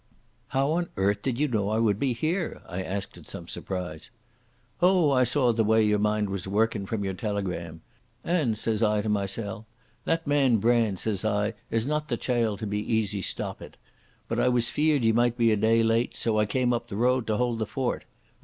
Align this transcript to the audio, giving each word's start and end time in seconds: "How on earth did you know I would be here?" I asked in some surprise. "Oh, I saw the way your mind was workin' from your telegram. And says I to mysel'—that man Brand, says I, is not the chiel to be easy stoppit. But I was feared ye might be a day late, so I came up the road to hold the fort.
"How 0.47 0.71
on 0.71 0.89
earth 0.97 1.21
did 1.21 1.37
you 1.39 1.47
know 1.47 1.69
I 1.69 1.77
would 1.77 1.99
be 1.99 2.13
here?" 2.13 2.63
I 2.67 2.81
asked 2.81 3.17
in 3.17 3.23
some 3.25 3.47
surprise. 3.47 4.09
"Oh, 4.81 5.11
I 5.11 5.23
saw 5.23 5.53
the 5.53 5.63
way 5.63 5.83
your 5.85 5.99
mind 5.99 6.31
was 6.31 6.47
workin' 6.47 6.87
from 6.87 7.03
your 7.03 7.13
telegram. 7.13 7.81
And 8.23 8.57
says 8.57 8.81
I 8.81 9.01
to 9.01 9.09
mysel'—that 9.09 10.25
man 10.25 10.57
Brand, 10.57 10.97
says 10.97 11.23
I, 11.23 11.53
is 11.69 11.85
not 11.85 12.07
the 12.07 12.17
chiel 12.17 12.57
to 12.57 12.65
be 12.65 12.79
easy 12.79 13.21
stoppit. 13.21 13.75
But 14.27 14.39
I 14.39 14.49
was 14.49 14.71
feared 14.71 15.03
ye 15.05 15.11
might 15.11 15.37
be 15.37 15.51
a 15.51 15.55
day 15.55 15.83
late, 15.83 16.17
so 16.17 16.39
I 16.39 16.47
came 16.47 16.73
up 16.73 16.87
the 16.87 16.97
road 16.97 17.27
to 17.27 17.37
hold 17.37 17.59
the 17.59 17.67
fort. 17.67 18.05